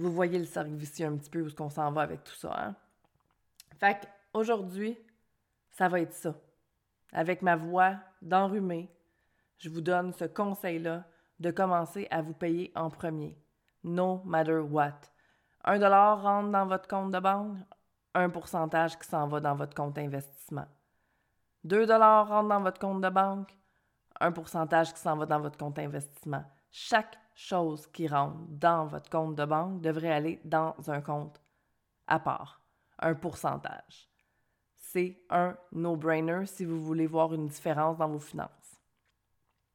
Vous 0.00 0.10
voyez 0.10 0.38
le 0.38 0.46
cercle 0.46 0.70
vicieux 0.70 1.06
un 1.06 1.16
petit 1.18 1.28
peu 1.28 1.42
où 1.42 1.46
est-ce 1.46 1.54
qu'on 1.54 1.68
s'en 1.68 1.92
va 1.92 2.00
avec 2.00 2.24
tout 2.24 2.34
ça, 2.34 2.54
hein? 2.58 2.74
Fait 3.78 4.08
qu'aujourd'hui, 4.32 4.98
ça 5.72 5.88
va 5.88 6.00
être 6.00 6.14
ça. 6.14 6.34
Avec 7.12 7.42
ma 7.42 7.54
voix 7.54 7.96
d'enrhumée, 8.22 8.90
je 9.58 9.68
vous 9.68 9.82
donne 9.82 10.14
ce 10.14 10.24
conseil-là 10.24 11.04
de 11.38 11.50
commencer 11.50 12.08
à 12.10 12.22
vous 12.22 12.32
payer 12.32 12.72
en 12.74 12.88
premier. 12.88 13.36
No 13.84 14.22
matter 14.24 14.60
what. 14.60 15.00
Un 15.64 15.78
dollar 15.78 16.22
rentre 16.22 16.50
dans 16.50 16.66
votre 16.66 16.88
compte 16.88 17.12
de 17.12 17.18
banque, 17.18 17.58
un 18.14 18.30
pourcentage 18.30 18.98
qui 18.98 19.06
s'en 19.06 19.28
va 19.28 19.40
dans 19.40 19.54
votre 19.54 19.74
compte 19.74 19.98
investissement. 19.98 20.66
Deux 21.62 21.84
dollars 21.84 22.26
rentrent 22.26 22.48
dans 22.48 22.62
votre 22.62 22.80
compte 22.80 23.02
de 23.02 23.10
banque, 23.10 23.54
un 24.18 24.32
pourcentage 24.32 24.94
qui 24.94 25.00
s'en 25.00 25.18
va 25.18 25.26
dans 25.26 25.40
votre 25.40 25.58
compte 25.58 25.78
investissement. 25.78 26.44
Chaque 26.70 27.18
chose 27.40 27.86
qui 27.86 28.06
rentre 28.06 28.36
dans 28.48 28.86
votre 28.86 29.08
compte 29.08 29.34
de 29.34 29.44
banque 29.44 29.80
devrait 29.80 30.12
aller 30.12 30.40
dans 30.44 30.74
un 30.88 31.00
compte 31.00 31.40
à 32.06 32.18
part, 32.18 32.62
un 32.98 33.14
pourcentage. 33.14 34.08
C'est 34.76 35.22
un 35.30 35.56
no-brainer 35.72 36.46
si 36.46 36.64
vous 36.64 36.80
voulez 36.84 37.06
voir 37.06 37.32
une 37.32 37.48
différence 37.48 37.96
dans 37.96 38.08
vos 38.08 38.18
finances. 38.18 38.50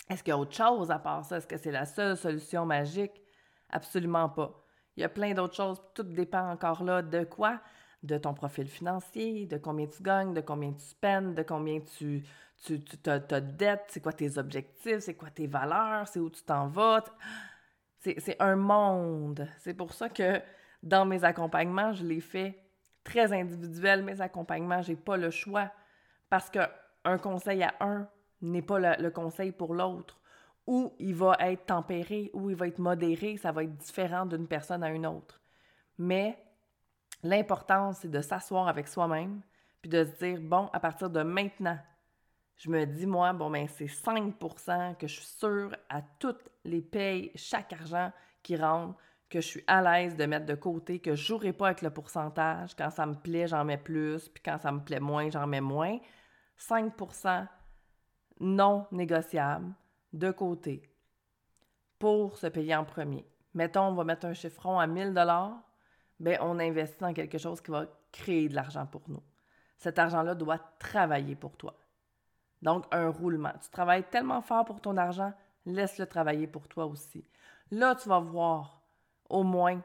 Est-ce 0.09 0.23
qu'il 0.23 0.31
y 0.31 0.33
a 0.33 0.37
autre 0.37 0.55
chose 0.55 0.91
à 0.91 0.99
part 0.99 1.25
ça? 1.25 1.37
Est-ce 1.37 1.47
que 1.47 1.57
c'est 1.57 1.71
la 1.71 1.85
seule 1.85 2.15
solution 2.15 2.65
magique? 2.65 3.23
Absolument 3.69 4.29
pas. 4.29 4.63
Il 4.95 5.01
y 5.01 5.03
a 5.03 5.09
plein 5.09 5.33
d'autres 5.33 5.55
choses. 5.55 5.81
Tout 5.95 6.03
dépend 6.03 6.51
encore 6.51 6.83
là 6.83 7.01
de 7.01 7.23
quoi? 7.23 7.59
De 8.03 8.17
ton 8.19 8.35
profil 8.35 8.67
financier, 8.67 9.47
de 9.47 9.57
combien 9.57 9.87
tu 9.87 10.03
gagnes, 10.03 10.33
de 10.33 10.41
combien 10.41 10.73
tu 10.73 10.83
spendes, 10.83 11.33
de 11.33 11.41
combien 11.41 11.79
tu, 11.79 12.23
tu, 12.63 12.83
tu 12.83 13.09
as, 13.09 13.19
de 13.19 13.39
dettes, 13.39 13.85
c'est 13.87 14.01
quoi 14.01 14.13
tes 14.13 14.37
objectifs, 14.37 14.99
c'est 14.99 15.15
quoi 15.15 15.31
tes 15.31 15.47
valeurs, 15.47 16.07
c'est 16.07 16.19
où 16.19 16.29
tu 16.29 16.43
t'en 16.43 16.67
vas? 16.67 17.03
C'est 18.19 18.37
un 18.39 18.55
monde. 18.55 19.47
C'est 19.57 19.73
pour 19.73 19.93
ça 19.93 20.09
que 20.09 20.41
dans 20.83 21.05
mes 21.05 21.23
accompagnements, 21.23 21.93
je 21.93 22.05
les 22.05 22.21
fais 22.21 22.59
très 23.03 23.33
individuels, 23.33 24.03
mes 24.03 24.21
accompagnements, 24.21 24.81
j'ai 24.81 24.95
pas 24.95 25.17
le 25.17 25.31
choix. 25.31 25.71
Parce 26.29 26.49
qu'un 26.49 27.17
conseil 27.17 27.63
à 27.63 27.73
un 27.79 28.07
n'est 28.41 28.61
pas 28.61 28.97
le, 28.97 29.09
conseil 29.09 29.51
pour 29.51 29.73
l'autre. 29.73 30.19
Ou 30.67 30.93
il 30.99 31.15
va 31.15 31.37
être 31.39 31.65
tempéré, 31.67 32.31
ou 32.33 32.49
il 32.49 32.55
va 32.55 32.67
être 32.67 32.79
modéré, 32.79 33.37
ça 33.37 33.51
va 33.51 33.63
être 33.63 33.75
différent 33.77 34.25
d'une 34.25 34.47
personne 34.47 34.83
à 34.83 34.89
une 34.89 35.05
autre. 35.05 35.39
Mais 35.97 36.37
l'important, 37.23 37.93
c'est 37.93 38.09
de 38.09 38.21
s'asseoir 38.21 38.67
avec 38.67 38.87
soi-même, 38.87 39.41
puis 39.81 39.89
de 39.89 40.03
se 40.03 40.17
dire, 40.17 40.39
bon, 40.41 40.69
à 40.73 40.79
partir 40.79 41.09
de 41.09 41.21
maintenant, 41.21 41.77
je 42.57 42.69
me 42.69 42.85
dis, 42.85 43.05
moi, 43.05 43.33
bon, 43.33 43.49
ben 43.49 43.67
c'est 43.67 43.85
5% 43.85 44.95
que 44.97 45.07
je 45.07 45.13
suis 45.13 45.25
sûre 45.25 45.75
à 45.89 46.01
toutes 46.01 46.49
les 46.63 46.81
payes, 46.81 47.31
chaque 47.35 47.73
argent 47.73 48.11
qui 48.43 48.55
rentre, 48.55 48.97
que 49.29 49.41
je 49.41 49.47
suis 49.47 49.63
à 49.67 49.81
l'aise 49.81 50.15
de 50.15 50.25
mettre 50.25 50.45
de 50.45 50.55
côté, 50.55 50.99
que 50.99 51.15
je 51.15 51.25
jouerai 51.25 51.51
pas 51.51 51.67
avec 51.67 51.81
le 51.81 51.89
pourcentage. 51.89 52.75
Quand 52.75 52.89
ça 52.89 53.05
me 53.05 53.15
plaît, 53.15 53.47
j'en 53.47 53.65
mets 53.65 53.77
plus, 53.77 54.29
puis 54.29 54.41
quand 54.43 54.57
ça 54.57 54.71
me 54.71 54.79
plaît 54.79 54.99
moins, 54.99 55.29
j'en 55.29 55.47
mets 55.47 55.61
moins. 55.61 55.97
5% 56.59 57.47
non 58.39 58.87
négociable 58.91 59.73
de 60.13 60.31
côté 60.31 60.89
pour 61.99 62.37
se 62.37 62.47
payer 62.47 62.75
en 62.75 62.85
premier. 62.85 63.25
Mettons, 63.53 63.87
on 63.87 63.93
va 63.93 64.03
mettre 64.03 64.25
un 64.25 64.33
chiffron 64.33 64.79
à 64.79 64.87
1000 64.87 65.13
dollars, 65.13 65.57
ben 66.19 66.37
on 66.41 66.59
investit 66.59 66.99
dans 66.99 67.13
quelque 67.13 67.37
chose 67.37 67.61
qui 67.61 67.71
va 67.71 67.85
créer 68.11 68.47
de 68.47 68.55
l'argent 68.55 68.85
pour 68.85 69.09
nous. 69.09 69.23
Cet 69.77 69.99
argent-là 69.99 70.35
doit 70.35 70.59
travailler 70.79 71.35
pour 71.35 71.57
toi. 71.57 71.75
Donc, 72.65 72.85
un 72.89 73.09
roulement. 73.09 73.53
Tu 73.61 73.69
travailles 73.69 74.05
tellement 74.09 74.41
fort 74.41 74.65
pour 74.65 74.81
ton 74.81 74.97
argent, 74.97 75.31
laisse-le 75.67 76.07
travailler 76.07 76.47
pour 76.47 76.67
toi 76.67 76.87
aussi. 76.87 77.23
Là, 77.69 77.93
tu 77.93 78.09
vas 78.09 78.17
voir 78.17 78.81
au 79.29 79.43
moins 79.43 79.79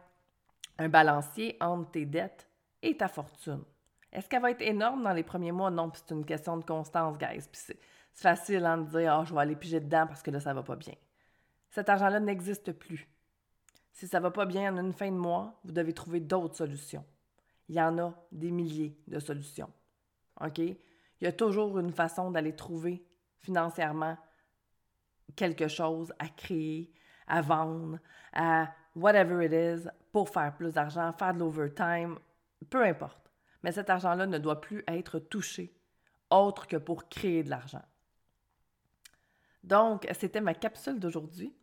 un 0.79 0.89
balancier 0.89 1.59
entre 1.61 1.91
tes 1.91 2.07
dettes 2.07 2.49
et 2.81 2.97
ta 2.97 3.09
fortune. 3.09 3.63
Est-ce 4.11 4.31
qu'elle 4.31 4.41
va 4.41 4.51
être 4.51 4.63
énorme 4.63 5.03
dans 5.03 5.13
les 5.13 5.23
premiers 5.23 5.53
mois? 5.53 5.71
Non, 5.71 5.93
c'est 5.93 6.11
une 6.15 6.25
question 6.25 6.57
de 6.57 6.65
constance, 6.65 7.19
guys. 7.19 7.45
C'est 7.53 7.79
facile 8.15 8.65
hein, 8.65 8.79
de 8.79 8.89
dire 8.89 9.13
Ah, 9.13 9.25
je 9.27 9.35
vais 9.35 9.41
aller 9.41 9.57
piger 9.57 9.81
dedans 9.81 10.07
parce 10.07 10.23
que 10.23 10.31
là, 10.31 10.41
ça 10.41 10.55
va 10.55 10.63
pas 10.63 10.77
bien. 10.77 10.95
Cet 11.69 11.91
argent-là 11.91 12.19
n'existe 12.19 12.73
plus. 12.73 13.07
Si 13.93 14.09
ça 14.09 14.21
va 14.21 14.31
pas 14.31 14.47
bien 14.47 14.73
en 14.75 14.79
une 14.79 14.95
fin 14.95 15.11
de 15.11 15.19
mois, 15.19 15.61
vous 15.65 15.73
devez 15.73 15.93
trouver 15.93 16.21
d'autres 16.21 16.57
solutions. 16.57 17.05
Il 17.69 17.75
y 17.75 17.81
en 17.81 17.99
a 17.99 18.15
des 18.33 18.51
milliers 18.51 18.97
de 19.07 19.19
solutions. 19.19 19.71
OK? 20.41 20.63
Il 21.21 21.25
y 21.25 21.29
a 21.29 21.33
toujours 21.33 21.79
une 21.79 21.93
façon 21.93 22.31
d'aller 22.31 22.55
trouver 22.55 23.05
financièrement 23.39 24.17
quelque 25.37 25.69
chose 25.69 26.13
à 26.19 26.29
créer, 26.29 26.93
à 27.27 27.41
vendre, 27.43 27.99
à 28.33 28.73
whatever 28.95 29.45
it 29.45 29.53
is, 29.53 29.89
pour 30.13 30.29
faire 30.29 30.55
plus 30.55 30.75
d'argent, 30.75 31.13
faire 31.13 31.35
de 31.35 31.41
l'overtime, 31.41 32.19
peu 32.69 32.85
importe. 32.85 33.31
Mais 33.63 33.73
cet 33.73 33.91
argent-là 33.91 34.27
ne 34.27 34.39
doit 34.39 34.61
plus 34.61 34.83
être 34.89 35.19
touché 35.19 35.77
autre 36.31 36.67
que 36.67 36.77
pour 36.77 37.09
créer 37.09 37.43
de 37.43 37.51
l'argent. 37.51 37.83
Donc, 39.63 40.09
c'était 40.19 40.41
ma 40.41 40.55
capsule 40.55 40.99
d'aujourd'hui. 40.99 41.55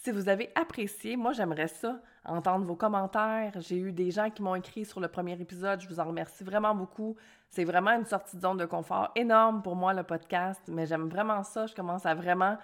Si 0.00 0.12
vous 0.12 0.28
avez 0.28 0.50
apprécié, 0.54 1.16
moi 1.16 1.32
j'aimerais 1.32 1.66
ça, 1.66 2.00
entendre 2.24 2.64
vos 2.64 2.76
commentaires. 2.76 3.52
J'ai 3.56 3.76
eu 3.76 3.90
des 3.90 4.12
gens 4.12 4.30
qui 4.30 4.42
m'ont 4.42 4.54
écrit 4.54 4.84
sur 4.84 5.00
le 5.00 5.08
premier 5.08 5.32
épisode, 5.40 5.80
je 5.80 5.88
vous 5.88 5.98
en 5.98 6.04
remercie 6.04 6.44
vraiment 6.44 6.72
beaucoup. 6.72 7.16
C'est 7.48 7.64
vraiment 7.64 7.90
une 7.90 8.04
sortie 8.04 8.36
de 8.36 8.42
zone 8.42 8.58
de 8.58 8.64
confort 8.64 9.10
énorme 9.16 9.60
pour 9.60 9.74
moi, 9.74 9.92
le 9.94 10.04
podcast, 10.04 10.60
mais 10.68 10.86
j'aime 10.86 11.08
vraiment 11.08 11.42
ça. 11.42 11.66
Je 11.66 11.74
commence 11.74 12.06
à 12.06 12.14
vraiment 12.14 12.58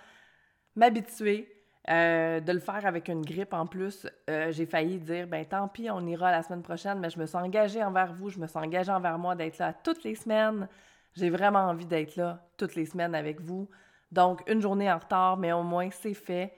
m'habituer. 0.76 1.50
Euh, 1.90 2.40
de 2.40 2.50
le 2.50 2.60
faire 2.60 2.86
avec 2.86 3.08
une 3.08 3.20
grippe 3.20 3.52
en 3.52 3.66
plus, 3.66 4.06
euh, 4.30 4.50
j'ai 4.52 4.64
failli 4.64 4.98
dire 4.98 5.26
ben 5.26 5.44
tant 5.44 5.68
pis, 5.68 5.90
on 5.90 6.00
ira 6.06 6.30
la 6.30 6.42
semaine 6.42 6.62
prochaine, 6.62 6.98
mais 6.98 7.10
je 7.10 7.18
me 7.18 7.26
suis 7.26 7.36
engagée 7.36 7.84
envers 7.84 8.14
vous, 8.14 8.30
je 8.30 8.38
me 8.38 8.46
suis 8.46 8.58
engagée 8.58 8.90
envers 8.90 9.18
moi 9.18 9.34
d'être 9.34 9.58
là 9.58 9.74
toutes 9.74 10.02
les 10.02 10.14
semaines. 10.14 10.66
J'ai 11.14 11.28
vraiment 11.28 11.58
envie 11.58 11.84
d'être 11.84 12.16
là 12.16 12.40
toutes 12.56 12.74
les 12.74 12.86
semaines 12.86 13.14
avec 13.14 13.38
vous. 13.38 13.68
Donc, 14.12 14.42
une 14.48 14.62
journée 14.62 14.90
en 14.90 14.96
retard, 14.96 15.36
mais 15.36 15.52
au 15.52 15.62
moins 15.62 15.90
c'est 15.90 16.14
fait. 16.14 16.54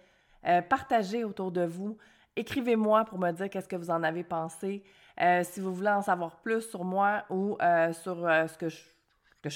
Euh, 0.46 0.62
partagez 0.62 1.24
autour 1.24 1.52
de 1.52 1.64
vous. 1.64 1.98
Écrivez-moi 2.36 3.04
pour 3.04 3.18
me 3.18 3.32
dire 3.32 3.50
qu'est-ce 3.50 3.68
que 3.68 3.76
vous 3.76 3.90
en 3.90 4.02
avez 4.02 4.24
pensé. 4.24 4.82
Euh, 5.20 5.42
si 5.44 5.60
vous 5.60 5.74
voulez 5.74 5.88
en 5.88 6.00
savoir 6.02 6.40
plus 6.40 6.62
sur 6.62 6.84
moi 6.84 7.24
ou 7.30 7.56
euh, 7.60 7.92
sur 7.92 8.16
ce 8.16 8.56
que 8.58 8.68
je, 8.68 8.76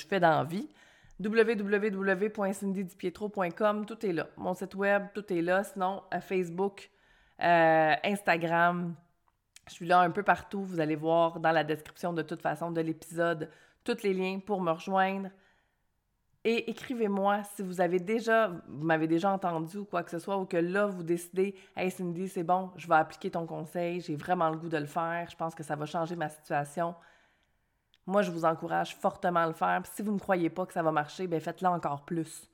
fais 0.06 0.20
dans 0.20 0.30
la 0.30 0.44
vie, 0.44 0.68
www.cindydipietro.com, 1.22 3.86
tout 3.86 4.06
est 4.06 4.12
là. 4.12 4.28
Mon 4.36 4.54
site 4.54 4.74
web, 4.74 5.06
tout 5.14 5.32
est 5.32 5.42
là. 5.42 5.64
Sinon, 5.64 6.02
Facebook, 6.20 6.90
Instagram, 7.38 8.94
je 9.68 9.74
suis 9.74 9.86
là 9.86 10.00
un 10.00 10.10
peu 10.10 10.22
partout. 10.22 10.64
Vous 10.64 10.80
allez 10.80 10.96
voir 10.96 11.40
dans 11.40 11.52
la 11.52 11.64
description 11.64 12.12
de 12.12 12.22
toute 12.22 12.42
façon 12.42 12.70
de 12.70 12.80
l'épisode 12.80 13.50
tous 13.84 14.02
les 14.02 14.14
liens 14.14 14.40
pour 14.40 14.60
me 14.60 14.72
rejoindre. 14.72 15.30
Et 16.42 16.70
écrivez-moi 16.70 17.42
si 17.54 17.62
vous 17.62 17.82
avez 17.82 18.00
déjà, 18.00 18.48
vous 18.66 18.84
m'avez 18.84 19.06
déjà 19.06 19.30
entendu 19.30 19.78
ou 19.78 19.84
quoi 19.84 20.02
que 20.02 20.10
ce 20.10 20.18
soit, 20.18 20.38
ou 20.38 20.46
que 20.46 20.56
là, 20.56 20.86
vous 20.86 21.02
décidez, 21.02 21.54
Hey 21.76 21.90
Cindy, 21.90 22.28
c'est 22.28 22.42
bon, 22.42 22.70
je 22.76 22.88
vais 22.88 22.94
appliquer 22.94 23.30
ton 23.30 23.46
conseil, 23.46 24.00
j'ai 24.00 24.16
vraiment 24.16 24.48
le 24.48 24.56
goût 24.56 24.70
de 24.70 24.78
le 24.78 24.86
faire, 24.86 25.28
je 25.30 25.36
pense 25.36 25.54
que 25.54 25.62
ça 25.62 25.76
va 25.76 25.84
changer 25.84 26.16
ma 26.16 26.30
situation. 26.30 26.94
Moi, 28.06 28.22
je 28.22 28.30
vous 28.30 28.46
encourage 28.46 28.96
fortement 28.96 29.40
à 29.40 29.46
le 29.46 29.52
faire. 29.52 29.82
si 29.94 30.02
vous 30.02 30.12
ne 30.12 30.18
croyez 30.18 30.48
pas 30.48 30.64
que 30.64 30.72
ça 30.72 30.82
va 30.82 30.90
marcher, 30.90 31.26
bien 31.26 31.40
faites-le 31.40 31.68
encore 31.68 32.04
plus. 32.06 32.48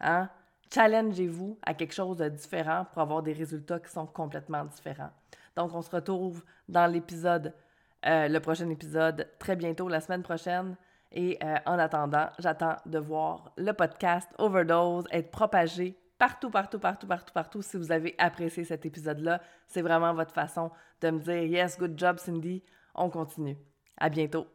Hein? 0.00 0.30
Challengez-vous 0.72 1.58
à 1.62 1.74
quelque 1.74 1.94
chose 1.94 2.16
de 2.16 2.28
différent 2.28 2.86
pour 2.92 3.02
avoir 3.02 3.22
des 3.22 3.34
résultats 3.34 3.80
qui 3.80 3.90
sont 3.90 4.06
complètement 4.06 4.64
différents. 4.64 5.12
Donc, 5.56 5.74
on 5.74 5.82
se 5.82 5.90
retrouve 5.90 6.42
dans 6.68 6.86
l'épisode, 6.86 7.54
euh, 8.06 8.28
le 8.28 8.40
prochain 8.40 8.68
épisode, 8.70 9.28
très 9.38 9.56
bientôt, 9.56 9.88
la 9.88 10.00
semaine 10.00 10.22
prochaine. 10.22 10.76
Et 11.12 11.38
euh, 11.42 11.56
en 11.66 11.78
attendant, 11.78 12.28
j'attends 12.38 12.76
de 12.84 12.98
voir 12.98 13.52
le 13.56 13.72
podcast 13.72 14.28
Overdose 14.38 15.04
être 15.10 15.30
propagé 15.30 15.98
partout, 16.18 16.50
partout, 16.50 16.78
partout, 16.78 17.06
partout, 17.06 17.32
partout. 17.32 17.62
Si 17.62 17.76
vous 17.76 17.92
avez 17.92 18.14
apprécié 18.18 18.64
cet 18.64 18.84
épisode-là, 18.84 19.40
c'est 19.66 19.82
vraiment 19.82 20.12
votre 20.12 20.34
façon 20.34 20.70
de 21.00 21.10
me 21.10 21.20
dire 21.20 21.42
Yes, 21.44 21.78
good 21.78 21.98
job, 21.98 22.18
Cindy. 22.18 22.62
On 22.94 23.08
continue. 23.08 23.56
À 23.96 24.08
bientôt. 24.08 24.46